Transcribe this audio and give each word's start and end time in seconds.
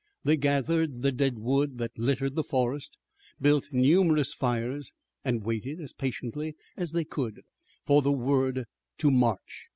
They 0.23 0.35
gathered 0.35 1.03
the 1.03 1.11
dead 1.11 1.37
wood 1.37 1.77
that 1.77 1.95
littered 1.95 2.33
the 2.33 2.41
forest, 2.41 2.97
built 3.39 3.71
numerous 3.71 4.33
fires, 4.33 4.93
and 5.23 5.43
waited 5.43 5.79
as 5.79 5.93
patiently 5.93 6.55
as 6.75 6.91
they 6.93 7.05
could 7.05 7.41
for 7.85 8.01
the 8.01 8.11
word 8.11 8.65
to 8.97 9.11
march. 9.11 9.67